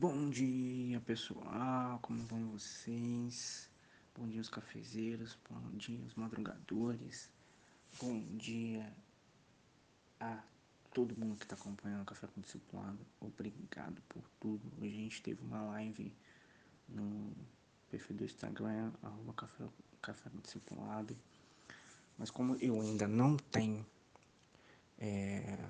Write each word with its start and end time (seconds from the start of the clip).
Bom 0.00 0.30
dia 0.30 1.00
pessoal, 1.00 1.98
como 2.00 2.24
vão 2.26 2.52
vocês? 2.52 3.68
Bom 4.14 4.28
dia 4.28 4.40
os 4.40 4.48
cafezeiros, 4.48 5.36
bom 5.50 5.76
dia 5.76 5.98
os 6.06 6.14
madrugadores, 6.14 7.28
bom 8.00 8.24
dia 8.36 8.94
a 10.20 10.40
todo 10.94 11.18
mundo 11.18 11.36
que 11.36 11.46
está 11.46 11.56
acompanhando 11.56 12.02
o 12.02 12.04
Café 12.04 12.28
com 12.28 12.40
Discipulado, 12.40 13.04
obrigado 13.18 14.00
por 14.08 14.22
tudo. 14.38 14.72
Hoje 14.80 14.94
a 14.94 15.00
gente 15.00 15.20
teve 15.20 15.42
uma 15.42 15.62
live 15.62 16.14
no 16.88 17.32
perfil 17.90 18.18
do 18.18 18.24
Instagram, 18.24 18.92
arroba 19.02 19.32
Café, 19.32 19.64
Café 20.00 20.30
com 20.30 20.38
Discipulado, 20.38 21.18
mas 22.16 22.30
como 22.30 22.54
eu 22.60 22.80
ainda 22.80 23.08
não 23.08 23.36
tenho 23.36 23.84
é, 24.96 25.68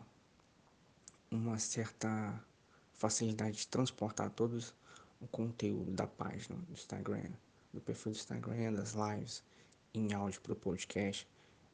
uma 1.30 1.58
certa 1.58 2.45
facilidade 2.98 3.58
de 3.58 3.68
transportar 3.68 4.28
todos 4.30 4.74
o 5.20 5.26
conteúdo 5.28 5.90
da 5.92 6.06
página 6.06 6.56
do 6.56 6.72
Instagram, 6.72 7.30
do 7.72 7.80
perfil 7.80 8.12
do 8.12 8.18
Instagram, 8.18 8.72
das 8.74 8.94
lives 8.94 9.42
em 9.94 10.12
áudio 10.12 10.40
para 10.40 10.52
o 10.52 10.56
podcast. 10.56 11.27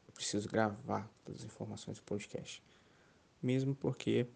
Eu 0.07 0.15
preciso 0.15 0.49
gravar 0.49 1.11
todas 1.25 1.41
as 1.41 1.47
informações 1.47 1.99
do 1.99 2.05
podcast. 2.05 2.63
Mesmo 3.43 3.75
porque 3.75 4.27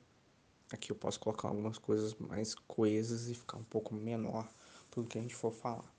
aqui 0.73 0.91
eu 0.91 0.97
posso 0.97 1.21
colocar 1.21 1.49
algumas 1.49 1.79
coisas 1.79 2.15
mais 2.15 2.55
coesas 2.55 3.29
e 3.29 3.35
ficar 3.35 3.59
um 3.59 3.65
pouco 3.65 3.95
menor 3.95 4.49
tudo 4.91 5.09
que 5.09 5.19
a 5.19 5.23
gente 5.23 5.35
for 5.35 5.53
falar. 5.53 5.95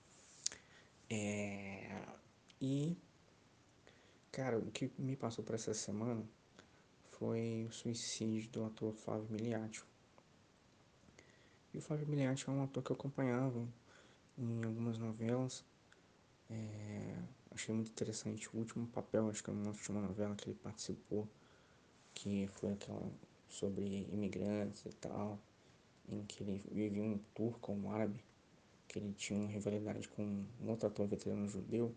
É... 1.08 2.04
E, 2.60 2.96
cara, 4.30 4.58
o 4.58 4.70
que 4.70 4.90
me 4.98 5.16
passou 5.16 5.44
por 5.44 5.54
essa 5.54 5.72
semana 5.72 6.22
foi 7.12 7.66
o 7.68 7.72
suicídio 7.72 8.50
do 8.50 8.64
ator 8.64 8.92
Flávio 8.92 9.26
Miliati. 9.30 9.82
E 11.72 11.78
o 11.78 11.80
Fábio 11.80 12.06
Miliati 12.08 12.48
é 12.48 12.52
um 12.52 12.64
ator 12.64 12.82
que 12.82 12.90
eu 12.90 12.96
acompanhava 12.96 13.64
em 14.36 14.64
algumas 14.64 14.98
novelas. 14.98 15.64
É, 16.50 17.16
achei 17.52 17.72
muito 17.72 17.92
interessante 17.92 18.48
o 18.52 18.58
último 18.58 18.88
papel, 18.88 19.28
acho 19.28 19.42
que 19.44 19.50
é 19.50 19.52
uma 19.52 19.68
última 19.68 20.00
novela 20.00 20.34
que 20.34 20.48
ele 20.48 20.58
participou, 20.60 21.28
que 22.12 22.48
foi 22.54 22.72
aquela 22.72 23.08
sobre 23.48 24.08
imigrantes 24.12 24.84
e 24.84 24.92
tal, 24.94 25.38
em 26.08 26.24
que 26.24 26.42
ele 26.42 26.64
vivia 26.72 27.04
um 27.04 27.18
turco, 27.34 27.72
um 27.72 27.90
árabe, 27.92 28.24
que 28.88 28.98
ele 28.98 29.12
tinha 29.12 29.38
uma 29.38 29.48
rivalidade 29.48 30.08
com 30.08 30.24
um 30.60 30.68
outro 30.68 30.88
ator 30.88 31.06
veterano 31.06 31.46
judeu, 31.48 31.94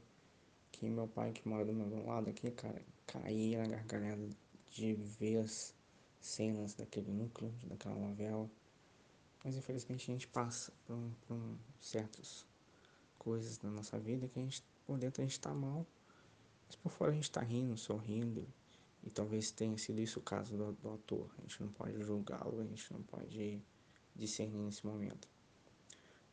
que 0.71 0.87
meu 0.87 1.07
pai, 1.07 1.31
que 1.31 1.47
mora 1.47 1.65
do 1.65 1.73
meu 1.73 2.05
lado 2.05 2.29
aqui, 2.29 2.51
cara, 2.51 2.79
caía 3.07 3.59
na 3.59 3.67
gargalhada 3.67 4.29
de 4.69 4.93
ver 4.93 5.37
as 5.37 5.73
cenas 6.19 6.75
daquele 6.75 7.11
núcleo, 7.11 7.51
daquela 7.65 7.95
novela. 7.95 8.47
Mas 9.43 9.55
infelizmente 9.55 10.09
a 10.09 10.13
gente 10.13 10.27
passa 10.27 10.71
por, 10.85 10.95
um, 10.95 11.11
por 11.27 11.33
um, 11.35 11.57
certas 11.79 12.45
coisas 13.17 13.59
na 13.61 13.69
nossa 13.69 13.99
vida 13.99 14.27
que 14.27 14.39
a 14.39 14.41
gente, 14.41 14.63
por 14.85 14.97
dentro 14.97 15.21
a 15.21 15.25
gente 15.25 15.33
está 15.33 15.53
mal, 15.53 15.85
mas 16.65 16.75
por 16.75 16.89
fora 16.91 17.11
a 17.11 17.13
gente 17.13 17.25
está 17.25 17.41
rindo, 17.41 17.77
sorrindo. 17.77 18.47
E 19.03 19.09
talvez 19.09 19.51
tenha 19.51 19.77
sido 19.77 19.99
isso 19.99 20.19
o 20.19 20.23
caso 20.23 20.55
do, 20.55 20.71
do 20.73 20.89
autor. 20.89 21.29
A 21.37 21.41
gente 21.41 21.61
não 21.61 21.69
pode 21.69 22.01
julgá-lo, 22.01 22.61
a 22.61 22.65
gente 22.65 22.93
não 22.93 23.01
pode 23.03 23.61
discernir 24.15 24.57
nesse 24.59 24.85
momento. 24.85 25.27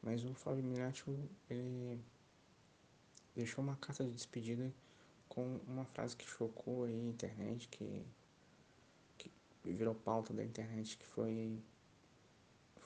Mas 0.01 0.25
o 0.25 0.33
Fábio 0.35 0.63
Milati, 0.63 1.05
ele 1.49 2.01
deixou 3.35 3.63
uma 3.63 3.77
carta 3.77 4.05
de 4.05 4.13
despedida 4.13 4.73
com 5.29 5.61
uma 5.67 5.85
frase 5.85 6.17
que 6.17 6.27
chocou 6.27 6.85
aí 6.85 6.95
a 6.95 7.09
internet, 7.09 7.69
que, 7.69 8.05
que 9.19 9.31
virou 9.65 9.95
pauta 9.95 10.33
da 10.33 10.45
internet, 10.45 10.97
que 10.97 11.07
foi 11.07 11.61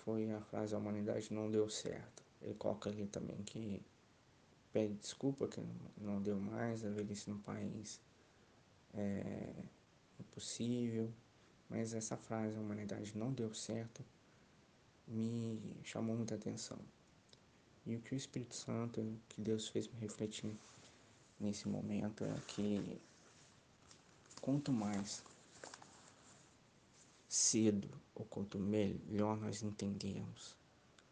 foi 0.05 0.31
a 0.33 0.41
frase 0.41 0.75
a 0.75 0.79
humanidade 0.79 1.33
não 1.33 1.51
deu 1.51 1.69
certo. 1.69 2.23
Ele 2.43 2.55
coloca 2.55 2.91
ali 2.91 3.07
também 3.07 3.43
que 3.43 3.83
pede 4.73 4.95
desculpa 4.95 5.49
que 5.49 5.61
não 5.99 6.21
deu 6.21 6.39
mais, 6.39 6.85
a 6.85 6.91
velhice 6.91 7.31
no 7.31 7.39
país 7.39 8.01
é 8.93 9.53
impossível, 10.21 11.11
mas 11.69 11.95
essa 11.95 12.17
frase 12.17 12.57
a 12.57 12.61
humanidade 12.61 13.17
não 13.17 13.33
deu 13.33 13.53
certo 13.55 14.05
me 15.07 15.61
chamou 15.83 16.17
muita 16.17 16.35
atenção. 16.35 16.79
E 17.87 17.97
o 17.97 18.01
que 18.01 18.15
o 18.15 18.17
Espírito 18.17 18.55
Santo, 18.55 19.05
que 19.29 19.41
Deus 19.41 19.69
fez 19.69 19.87
me 19.89 20.01
refletir 20.01 20.51
nesse 21.39 21.69
momento 21.69 22.25
é 22.25 22.35
que 22.47 22.99
quanto 24.41 24.73
mais 24.73 25.23
cedo 27.35 27.91
ou 28.15 28.25
quanto 28.27 28.61
melhor 28.61 29.37
nós 29.37 29.61
entendemos 29.61 30.57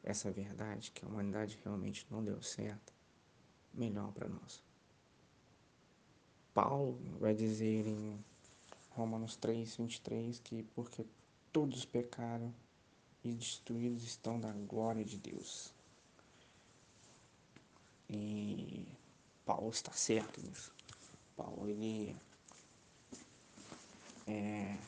essa 0.05 0.31
verdade, 0.31 0.93
que 0.93 1.05
a 1.05 1.09
humanidade 1.09 1.59
realmente 1.65 2.07
não 2.09 2.23
deu 2.23 2.41
certo, 2.41 2.93
melhor 3.75 4.13
para 4.13 4.29
nós. 4.29 4.63
Paulo 6.55 6.97
vai 7.19 7.35
dizer 7.35 7.89
em 7.89 8.25
Romanos 8.91 9.35
3, 9.35 9.77
23 9.77 10.39
que 10.39 10.63
porque 10.75 11.05
todos 11.53 11.85
pecaram 11.85 12.55
e 13.25 13.33
destruídos 13.33 14.05
estão 14.05 14.39
da 14.39 14.53
glória 14.53 15.05
de 15.05 15.19
Deus. 15.19 15.75
E 18.09 18.87
Paulo 19.45 19.71
está 19.71 19.91
certo 19.93 20.41
nisso. 20.41 20.73
Paulo 21.37 21.69
ele 21.69 22.15
é 24.27 24.79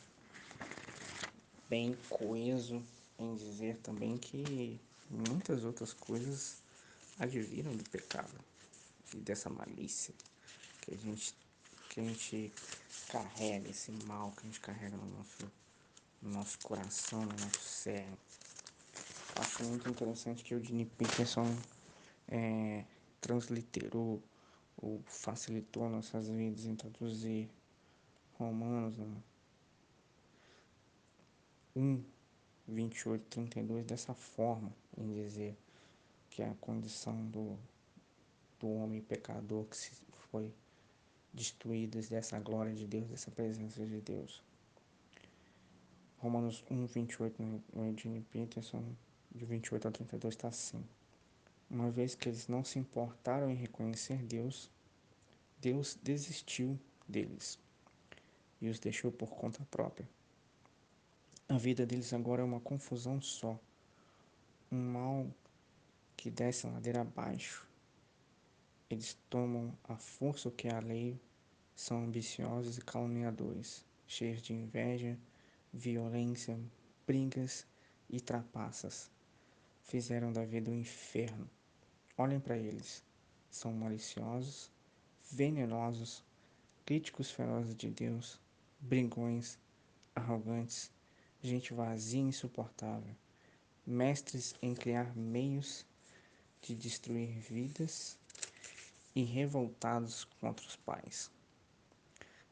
bem 1.69 1.95
coeso 2.09 2.83
em 3.17 3.35
dizer 3.35 3.77
também 3.77 4.17
que 4.17 4.79
muitas 5.09 5.63
outras 5.63 5.93
coisas 5.93 6.57
adviram 7.19 7.75
do 7.75 7.83
pecado 7.89 8.33
e 9.13 9.17
dessa 9.17 9.49
malícia 9.49 10.13
que 10.81 10.93
a 10.93 10.97
gente 10.97 11.33
que 11.89 12.01
a 12.01 12.03
gente 12.03 12.51
carrega 13.09 13.69
esse 13.69 13.91
mal 14.05 14.31
que 14.31 14.41
a 14.41 14.45
gente 14.45 14.59
carrega 14.59 14.97
no 14.97 15.05
nosso 15.17 15.51
no 16.21 16.31
nosso 16.31 16.57
coração, 16.59 17.21
no 17.21 17.31
nosso 17.31 17.59
cérebro. 17.59 18.17
Acho 19.35 19.63
muito 19.65 19.87
interessante 19.89 20.43
que 20.43 20.55
o 20.55 20.59
Dini 20.59 20.85
Peterson 20.85 21.45
é, 22.27 22.83
transliterou 23.21 24.21
ou 24.77 25.01
facilitou 25.05 25.89
nossas 25.89 26.27
vidas 26.27 26.65
em 26.65 26.75
traduzir 26.75 27.49
Romanos, 28.37 28.97
né? 28.97 29.21
1, 31.75 32.03
28, 32.67 33.23
32 33.29 33.85
dessa 33.85 34.13
forma, 34.13 34.71
em 34.97 35.11
dizer 35.13 35.57
que 36.29 36.41
é 36.41 36.49
a 36.49 36.55
condição 36.55 37.25
do, 37.27 37.57
do 38.59 38.69
homem 38.69 39.01
pecador 39.01 39.65
que 39.65 39.77
foi 40.31 40.53
destruído 41.33 41.99
dessa 42.09 42.39
glória 42.39 42.73
de 42.73 42.87
Deus, 42.87 43.07
dessa 43.07 43.29
presença 43.29 43.85
de 43.85 43.99
Deus. 43.99 44.41
Romanos 46.17 46.63
1, 46.71 46.85
28 46.85 47.43
no 47.73 47.85
Eugene 47.85 48.21
Peterson, 48.31 48.83
de 49.31 49.45
28 49.45 49.87
a 49.87 49.91
32 49.91 50.33
está 50.33 50.47
assim. 50.47 50.83
Uma 51.69 51.91
vez 51.91 52.15
que 52.15 52.29
eles 52.29 52.47
não 52.47 52.63
se 52.63 52.79
importaram 52.79 53.49
em 53.49 53.55
reconhecer 53.55 54.17
Deus, 54.23 54.69
Deus 55.59 55.97
desistiu 56.01 56.79
deles 57.07 57.59
e 58.61 58.69
os 58.69 58.79
deixou 58.79 59.11
por 59.11 59.29
conta 59.29 59.65
própria. 59.69 60.07
A 61.47 61.59
vida 61.59 61.85
deles 61.85 62.11
agora 62.11 62.41
é 62.41 62.45
uma 62.45 62.59
confusão 62.59 63.21
só. 63.21 63.59
Um 64.71 64.81
mal 64.81 65.27
que 66.17 66.31
desce 66.31 66.65
a 66.65 66.71
ladeira 66.71 67.01
abaixo. 67.01 67.67
Eles 68.89 69.15
tomam 69.29 69.71
a 69.83 69.95
força 69.95 70.49
que 70.49 70.67
é 70.67 70.73
a 70.73 70.79
lei, 70.79 71.21
são 71.75 72.03
ambiciosos 72.03 72.79
e 72.79 72.81
caluniadores, 72.81 73.85
cheios 74.07 74.41
de 74.41 74.53
inveja, 74.53 75.19
violência, 75.71 76.59
brigas 77.05 77.67
e 78.09 78.19
trapaças. 78.19 79.11
Fizeram 79.83 80.33
da 80.33 80.43
vida 80.43 80.71
um 80.71 80.79
inferno. 80.79 81.47
Olhem 82.17 82.39
para 82.39 82.57
eles. 82.57 83.03
São 83.51 83.71
maliciosos, 83.71 84.71
venenosos, 85.31 86.23
críticos 86.83 87.29
ferozes 87.29 87.75
de 87.75 87.91
Deus, 87.91 88.39
brigões, 88.79 89.59
arrogantes, 90.15 90.94
gente 91.47 91.73
vazia 91.73 92.21
e 92.21 92.23
insuportável, 92.23 93.15
mestres 93.85 94.55
em 94.61 94.73
criar 94.73 95.15
meios 95.15 95.85
de 96.61 96.73
destruir 96.73 97.39
vidas 97.39 98.17
e 99.15 99.23
revoltados 99.23 100.23
contra 100.39 100.65
os 100.65 100.75
pais. 100.75 101.31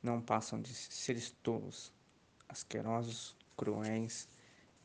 Não 0.02 0.22
passam 0.22 0.62
de 0.62 0.74
seres 0.74 1.32
tolos, 1.42 1.92
asquerosos, 2.48 3.36
cruéis 3.58 4.28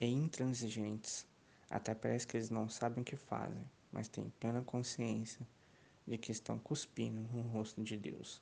e 0.00 0.06
intransigentes. 0.06 1.26
Até 1.68 1.94
parece 1.94 2.26
que 2.26 2.36
eles 2.36 2.50
não 2.50 2.68
sabem 2.68 3.02
o 3.02 3.04
que 3.04 3.16
fazem, 3.16 3.64
mas 3.92 4.08
têm 4.08 4.32
plena 4.40 4.62
consciência 4.62 5.46
de 6.06 6.16
que 6.16 6.32
estão 6.32 6.58
cuspindo 6.58 7.20
no 7.20 7.42
rosto 7.42 7.82
de 7.82 7.96
Deus. 7.96 8.40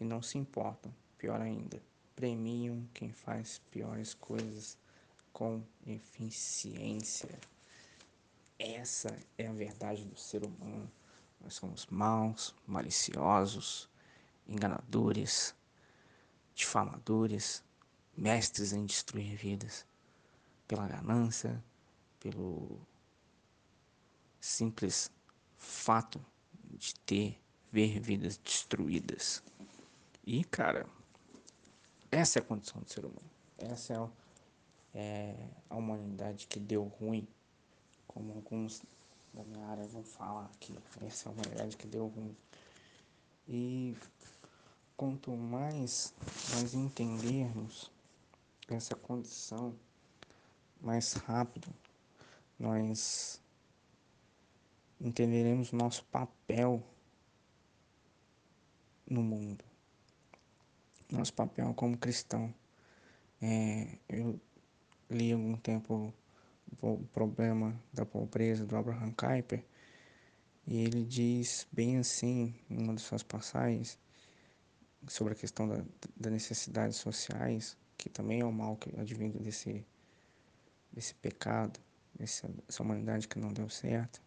E 0.00 0.04
não 0.04 0.22
se 0.22 0.38
importam, 0.38 0.94
pior 1.16 1.40
ainda, 1.40 1.82
premiam 2.18 2.84
quem 2.92 3.12
faz 3.12 3.60
piores 3.70 4.12
coisas 4.12 4.76
com 5.32 5.62
eficiência. 5.86 7.38
essa 8.58 9.16
é 9.38 9.46
a 9.46 9.52
verdade 9.52 10.04
do 10.04 10.18
ser 10.18 10.44
humano. 10.44 10.90
Nós 11.40 11.54
somos 11.54 11.86
maus, 11.86 12.56
maliciosos, 12.66 13.88
enganadores, 14.48 15.54
difamadores, 16.56 17.62
mestres 18.16 18.72
em 18.72 18.84
destruir 18.84 19.36
vidas 19.36 19.86
pela 20.66 20.88
ganância, 20.88 21.62
pelo 22.18 22.80
simples 24.40 25.08
fato 25.56 26.20
de 26.64 26.96
ter 26.96 27.40
ver 27.70 28.00
vidas 28.00 28.36
destruídas. 28.38 29.40
E 30.26 30.42
cara, 30.42 30.84
essa 32.10 32.38
é 32.38 32.42
a 32.42 32.44
condição 32.44 32.80
do 32.80 32.90
ser 32.90 33.04
humano. 33.04 33.30
Essa 33.58 34.10
é, 34.94 34.98
é 34.98 35.48
a 35.68 35.76
humanidade 35.76 36.46
que 36.46 36.58
deu 36.58 36.84
ruim, 36.84 37.26
como 38.06 38.32
alguns 38.32 38.82
da 39.34 39.44
minha 39.44 39.66
área 39.66 39.86
vão 39.86 40.02
falar 40.02 40.46
aqui. 40.54 40.74
Essa 41.06 41.28
é 41.28 41.30
a 41.30 41.32
humanidade 41.32 41.76
que 41.76 41.86
deu 41.86 42.06
ruim. 42.06 42.36
E 43.46 43.96
quanto 44.96 45.30
mais 45.36 46.14
nós 46.52 46.74
entendermos 46.74 47.90
essa 48.68 48.94
condição, 48.94 49.74
mais 50.80 51.14
rápido 51.14 51.68
nós 52.58 53.40
entenderemos 55.00 55.70
nosso 55.70 56.04
papel 56.06 56.82
no 59.08 59.22
mundo, 59.22 59.64
nosso 61.10 61.32
papel 61.32 61.72
como 61.74 61.96
cristão. 61.96 62.52
É, 63.40 63.98
eu 64.08 64.40
li 65.10 65.32
algum 65.32 65.56
tempo 65.56 66.12
o 66.82 66.98
problema 67.12 67.74
da 67.92 68.04
pobreza 68.04 68.66
do 68.66 68.76
Abraham 68.76 69.12
Kuyper 69.12 69.64
e 70.66 70.76
ele 70.76 71.02
diz 71.02 71.66
bem 71.72 71.96
assim, 71.96 72.54
em 72.68 72.76
uma 72.76 72.94
de 72.94 73.00
suas 73.00 73.22
passagens, 73.22 73.98
sobre 75.06 75.32
a 75.32 75.36
questão 75.36 75.66
da, 75.66 75.82
das 76.14 76.32
necessidades 76.32 76.98
sociais, 76.98 77.74
que 77.96 78.10
também 78.10 78.40
é 78.40 78.44
o 78.44 78.52
mal 78.52 78.76
que 78.76 78.94
advindo 79.00 79.38
desse, 79.38 79.82
desse 80.92 81.14
pecado, 81.14 81.80
dessa, 82.14 82.48
dessa 82.48 82.82
humanidade 82.82 83.26
que 83.26 83.38
não 83.38 83.50
deu 83.50 83.70
certo. 83.70 84.20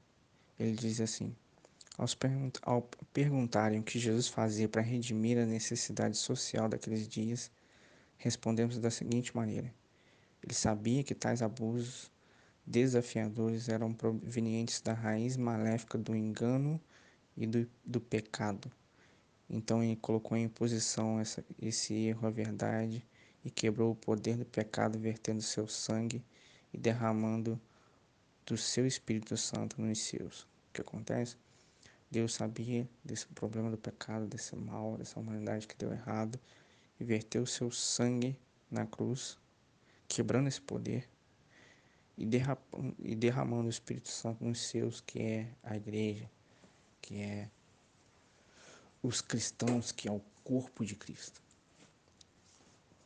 Ele 0.58 0.76
diz 0.76 1.00
assim: 1.00 1.36
ao 1.98 2.82
perguntarem 3.14 3.80
o 3.80 3.84
que 3.84 4.00
Jesus 4.00 4.28
fazia 4.28 4.68
para 4.68 4.82
redimir 4.82 5.38
a 5.38 5.46
necessidade 5.46 6.18
social 6.18 6.70
daqueles 6.70 7.08
dias, 7.08 7.52
respondemos 8.18 8.80
da 8.80 8.90
seguinte 8.90 9.36
maneira: 9.36 9.74
Ele 10.42 10.54
sabia 10.54 11.04
que 11.04 11.14
tais 11.14 11.42
abusos 11.42 12.12
desafiadores 12.66 13.70
eram 13.70 13.94
provenientes 13.94 14.82
da 14.82 14.94
raiz 14.94 15.36
maléfica 15.36 15.98
do 15.98 16.16
engano 16.16 16.80
e 17.36 17.46
do, 17.46 17.70
do 17.86 18.00
pecado. 18.00 18.72
Então 19.50 19.84
ele 19.84 19.98
colocou 19.98 20.38
em 20.38 20.48
posição 20.48 21.20
essa, 21.20 21.44
esse 21.62 21.94
erro 21.94 22.28
à 22.28 22.32
verdade 22.32 23.06
e 23.44 23.50
quebrou 23.50 23.92
o 23.92 23.96
poder 23.96 24.38
do 24.38 24.46
pecado, 24.46 24.98
vertendo 24.98 25.42
seu 25.42 25.68
sangue 25.68 26.24
e 26.74 26.78
derramando 26.78 27.60
do 28.46 28.56
seu 28.58 28.88
Espírito 28.88 29.36
Santo 29.36 29.82
nos 29.82 30.00
seus. 30.00 30.44
O 30.44 30.74
que 30.74 30.82
acontece? 30.82 31.36
Deus 32.12 32.34
sabia 32.34 32.88
desse 33.02 33.26
problema 33.28 33.72
do 33.72 33.78
pecado, 33.78 34.28
desse 34.28 34.54
mal, 34.54 34.98
dessa 34.98 35.18
humanidade 35.18 35.66
que 35.66 35.78
deu 35.78 35.94
errado, 35.94 36.38
e 37.00 37.06
verteu 37.06 37.46
seu 37.46 37.72
sangue 37.72 38.38
na 38.70 38.86
cruz, 38.86 39.38
quebrando 40.10 40.50
esse 40.50 40.60
poder 40.60 41.10
e 42.18 42.26
derramando, 42.26 42.96
e 43.00 43.16
derramando 43.16 43.68
o 43.68 43.70
Espírito 43.70 44.10
Santo 44.10 44.44
nos 44.44 44.60
seus, 44.60 45.00
que 45.00 45.20
é 45.20 45.48
a 45.64 45.78
igreja, 45.78 46.30
que 47.02 47.22
é 47.22 47.50
os 49.02 49.22
cristãos, 49.22 49.94
que 49.94 50.10
é 50.10 50.12
o 50.12 50.22
corpo 50.44 50.86
de 50.86 50.96
Cristo. 50.96 51.42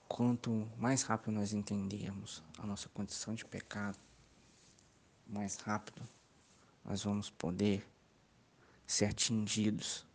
Quanto 0.07 0.67
mais 0.77 1.03
rápido 1.03 1.31
nós 1.31 1.53
entendermos 1.53 2.43
a 2.57 2.65
nossa 2.65 2.89
condição 2.89 3.35
de 3.35 3.45
pecado, 3.45 3.99
mais 5.27 5.57
rápido 5.57 6.01
nós 6.83 7.03
vamos 7.03 7.29
poder 7.29 7.85
ser 8.85 9.05
atingidos 9.05 10.05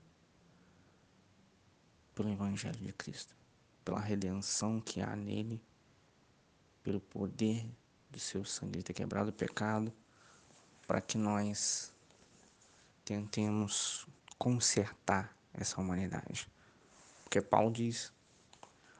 pelo 2.14 2.30
Evangelho 2.30 2.78
de 2.78 2.92
Cristo, 2.92 3.34
pela 3.84 4.00
redenção 4.00 4.80
que 4.80 5.00
há 5.00 5.16
nele, 5.16 5.62
pelo 6.82 7.00
poder 7.00 7.66
do 8.10 8.18
seu 8.18 8.44
sangue 8.44 8.78
de 8.78 8.84
ter 8.84 8.92
quebrado 8.92 9.30
o 9.30 9.32
pecado, 9.32 9.92
para 10.86 11.00
que 11.00 11.16
nós 11.16 11.92
tentemos 13.04 14.06
consertar 14.38 15.36
essa 15.52 15.80
humanidade. 15.80 16.48
Porque 17.22 17.40
Paulo 17.40 17.72
diz, 17.72 18.12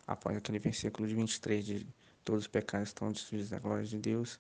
após 0.07 0.37
aquele 0.37 0.59
versículo 0.59 1.09
de 1.09 1.15
23, 1.15 1.65
de 1.65 1.87
todos 2.25 2.43
os 2.43 2.49
pecados 2.49 2.89
estão 2.89 3.11
destruídos 3.11 3.51
da 3.51 3.59
glória 3.59 3.85
de 3.85 3.99
Deus, 3.99 4.39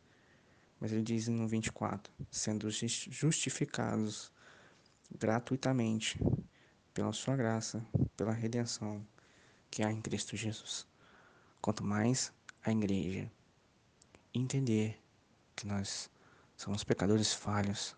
mas 0.78 0.92
ele 0.92 1.02
diz 1.02 1.28
no 1.28 1.46
24, 1.46 2.12
sendo 2.30 2.68
justificados 2.70 4.32
gratuitamente 5.18 6.18
pela 6.92 7.12
sua 7.12 7.36
graça, 7.36 7.84
pela 8.16 8.32
redenção 8.32 9.06
que 9.70 9.82
há 9.82 9.90
em 9.90 10.00
Cristo 10.00 10.36
Jesus. 10.36 10.86
Quanto 11.60 11.84
mais 11.84 12.32
a 12.62 12.72
igreja 12.72 13.30
entender 14.34 15.00
que 15.54 15.66
nós 15.66 16.10
somos 16.56 16.84
pecadores 16.84 17.32
falhos, 17.32 17.96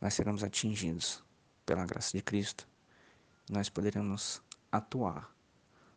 nós 0.00 0.14
seremos 0.14 0.42
atingidos 0.42 1.22
pela 1.64 1.86
graça 1.86 2.16
de 2.16 2.22
Cristo. 2.22 2.68
Nós 3.50 3.68
poderemos 3.68 4.42
atuar 4.70 5.34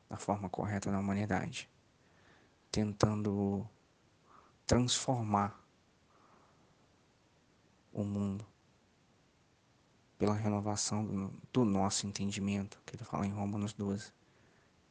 da 0.10 0.18
forma 0.18 0.50
correta 0.50 0.92
na 0.92 1.00
humanidade, 1.00 1.70
tentando 2.72 3.68
transformar 4.66 5.60
o 7.92 8.04
mundo 8.04 8.46
pela 10.18 10.34
renovação 10.34 11.06
do, 11.06 11.34
do 11.54 11.66
nosso 11.66 12.08
entendimento, 12.08 12.80
que 12.86 12.96
ele 12.96 13.04
fala 13.04 13.26
em 13.26 13.32
Romanos 13.32 13.74
12. 13.74 14.12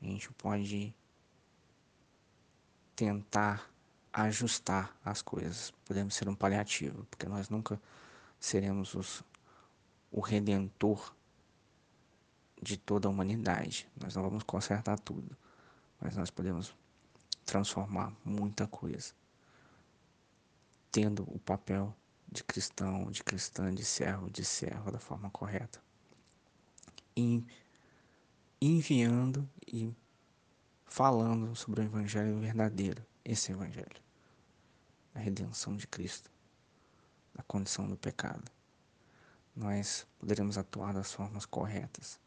A 0.00 0.04
gente 0.04 0.30
pode 0.34 0.94
tentar 2.94 3.70
ajustar 4.12 4.96
as 5.04 5.20
coisas. 5.20 5.72
Podemos 5.84 6.14
ser 6.14 6.28
um 6.28 6.34
paliativo, 6.34 7.04
porque 7.10 7.26
nós 7.26 7.48
nunca 7.48 7.80
seremos 8.38 8.94
os, 8.94 9.24
o 10.10 10.20
redentor 10.20 11.14
de 12.62 12.76
toda 12.76 13.08
a 13.08 13.10
humanidade. 13.10 13.88
Nós 14.00 14.14
não 14.14 14.22
vamos 14.22 14.44
consertar 14.44 14.98
tudo, 14.98 15.36
mas 16.00 16.16
nós 16.16 16.30
podemos 16.30 16.74
transformar 17.44 18.12
muita 18.24 18.66
coisa, 18.66 19.12
tendo 20.90 21.22
o 21.24 21.38
papel 21.38 21.94
de 22.36 22.44
cristão, 22.44 23.10
de 23.10 23.24
cristã, 23.24 23.74
de 23.74 23.82
servo, 23.82 24.30
de 24.30 24.44
serva 24.44 24.92
da 24.92 24.98
forma 24.98 25.30
correta. 25.30 25.82
E 27.16 27.42
enviando 28.60 29.48
e 29.66 29.94
falando 30.84 31.56
sobre 31.56 31.80
o 31.80 31.84
evangelho 31.84 32.38
verdadeiro, 32.38 33.02
esse 33.24 33.52
evangelho, 33.52 34.02
a 35.14 35.18
redenção 35.18 35.76
de 35.76 35.86
Cristo, 35.86 36.30
a 37.38 37.42
condição 37.42 37.88
do 37.88 37.96
pecado. 37.96 38.44
Nós 39.54 40.06
poderemos 40.18 40.58
atuar 40.58 40.92
das 40.92 41.10
formas 41.10 41.46
corretas, 41.46 42.20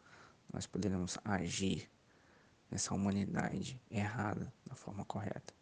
nós 0.51 0.65
poderemos 0.65 1.19
agir 1.23 1.87
nessa 2.71 2.95
humanidade 2.95 3.79
errada 3.91 4.51
da 4.65 4.73
forma 4.73 5.05
correta. 5.05 5.53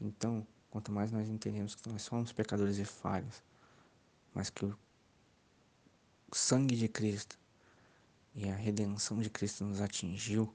Então, 0.00 0.46
Quanto 0.70 0.92
mais 0.92 1.12
nós 1.12 1.28
entendemos 1.28 1.74
que 1.74 1.88
nós 1.88 2.02
somos 2.02 2.32
pecadores 2.32 2.78
e 2.78 2.84
falhos, 2.84 3.42
mas 4.34 4.50
que 4.50 4.64
o 4.64 4.76
sangue 6.32 6.76
de 6.76 6.88
Cristo 6.88 7.38
e 8.34 8.48
a 8.48 8.54
redenção 8.54 9.20
de 9.20 9.30
Cristo 9.30 9.64
nos 9.64 9.80
atingiu, 9.80 10.54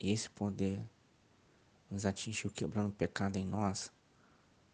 e 0.00 0.12
esse 0.12 0.30
poder 0.30 0.82
nos 1.90 2.06
atingiu 2.06 2.50
quebrando 2.50 2.88
o 2.88 2.92
pecado 2.92 3.36
em 3.36 3.44
nós, 3.44 3.92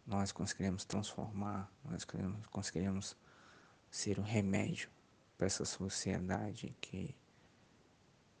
nós 0.05 0.31
conseguiremos 0.31 0.85
transformar, 0.85 1.71
nós 1.85 2.05
conseguiremos 2.49 3.15
ser 3.89 4.17
o 4.17 4.21
um 4.21 4.25
remédio 4.25 4.89
para 5.37 5.47
essa 5.47 5.65
sociedade 5.65 6.75
que 6.79 7.15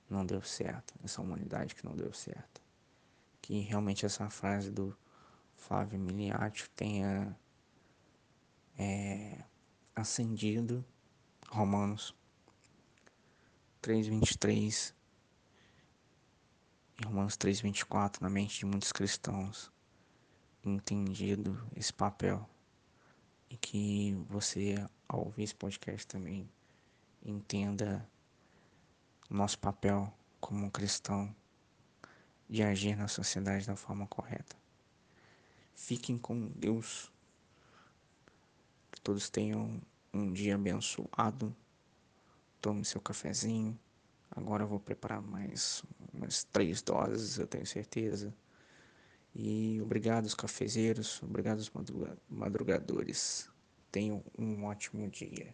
não 0.09 0.25
deu 0.25 0.41
certo, 0.41 0.93
essa 1.03 1.21
humanidade 1.21 1.75
que 1.75 1.85
não 1.85 1.95
deu 1.95 2.13
certo. 2.13 2.61
Que 3.41 3.59
realmente 3.59 4.05
essa 4.05 4.29
frase 4.29 4.69
do 4.69 4.95
Flávio 5.61 5.99
Miliati 5.99 6.67
tenha 6.71 7.37
é, 8.77 9.43
acendido 9.95 10.83
Romanos 11.47 12.15
3,23 13.81 14.93
e 16.99 17.05
Romanos 17.05 17.37
3,24 17.37 18.21
na 18.21 18.29
mente 18.29 18.57
de 18.57 18.65
muitos 18.65 18.91
cristãos, 18.91 19.71
entendido 20.63 21.63
esse 21.75 21.93
papel 21.93 22.49
e 23.47 23.55
que 23.55 24.13
você, 24.27 24.83
ao 25.07 25.25
ouvir 25.25 25.43
esse 25.43 25.55
podcast 25.55 26.07
também, 26.07 26.49
entenda 27.23 28.09
nosso 29.29 29.59
papel 29.59 30.11
como 30.39 30.71
cristão 30.71 31.33
de 32.49 32.63
agir 32.63 32.97
na 32.97 33.07
sociedade 33.07 33.67
da 33.67 33.75
forma 33.75 34.07
correta. 34.07 34.60
Fiquem 35.75 36.17
com 36.17 36.47
Deus. 36.55 37.11
Que 38.91 39.01
todos 39.01 39.29
tenham 39.29 39.81
um 40.13 40.31
dia 40.31 40.55
abençoado. 40.55 41.55
Tome 42.61 42.85
seu 42.85 43.01
cafezinho. 43.01 43.77
Agora 44.29 44.63
eu 44.63 44.67
vou 44.67 44.79
preparar 44.79 45.21
mais 45.21 45.83
umas 46.13 46.43
três 46.45 46.81
doses, 46.81 47.37
eu 47.37 47.47
tenho 47.47 47.65
certeza. 47.65 48.33
E 49.35 49.79
obrigado 49.81 50.25
os 50.25 50.33
cafezeiros, 50.33 51.21
obrigado 51.23 51.59
os 51.59 51.71
madrugadores. 52.29 53.49
Tenham 53.91 54.23
um 54.37 54.63
ótimo 54.65 55.09
dia. 55.09 55.53